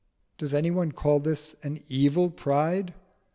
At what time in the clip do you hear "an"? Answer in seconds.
1.61-1.83